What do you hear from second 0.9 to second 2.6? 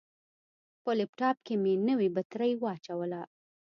لپټاپ کې مې نوې بطرۍ